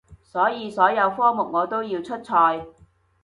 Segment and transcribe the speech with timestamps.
[0.23, 2.65] 所以所有科目我都要出賽